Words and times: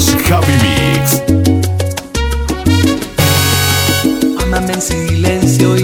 Javi 0.00 0.52
Mix. 0.62 1.22
Amame 4.42 4.72
en 4.72 4.80
silencio 4.80 5.76
y 5.76 5.81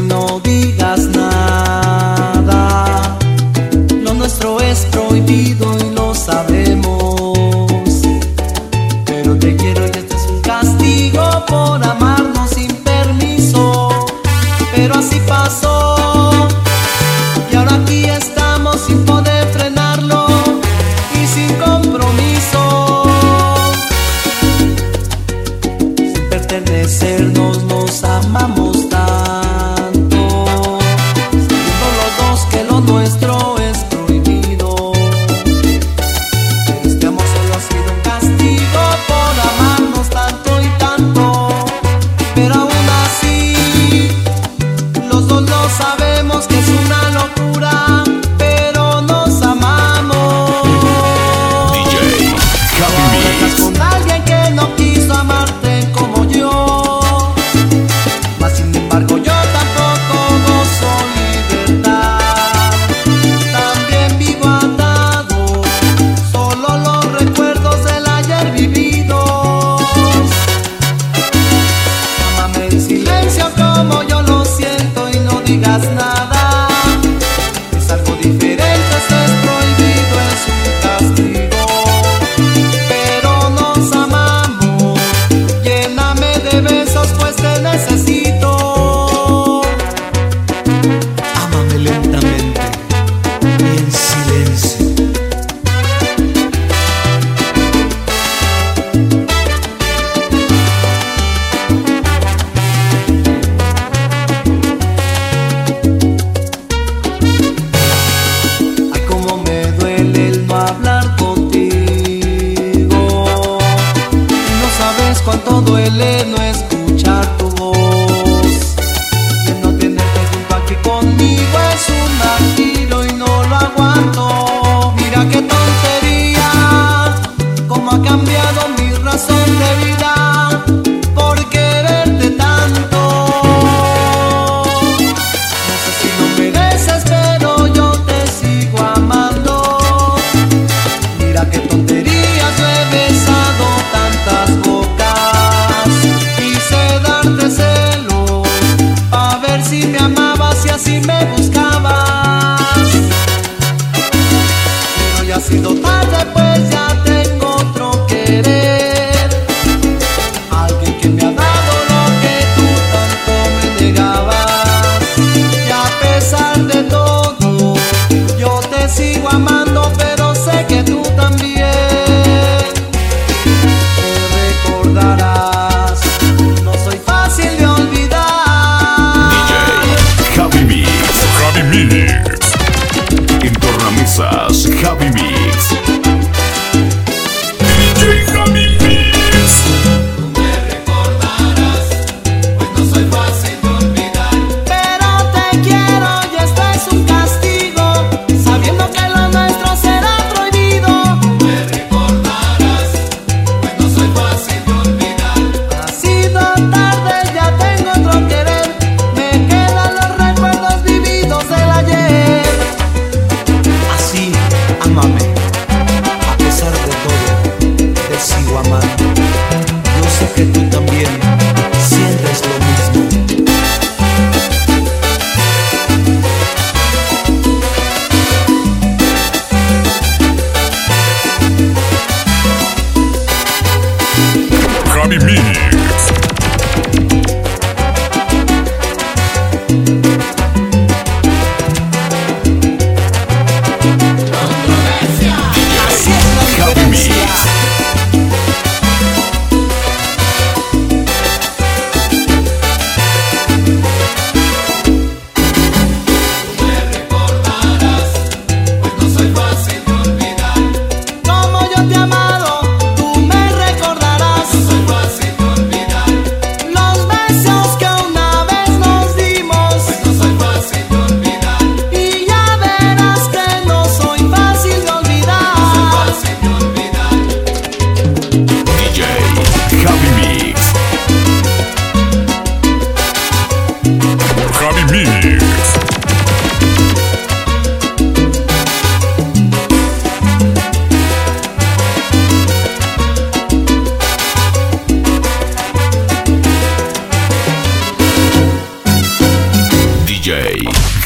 Copy 184.82 185.10
Me. 185.10 185.38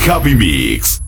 Javi 0.02 0.34
Mix. 0.34 1.01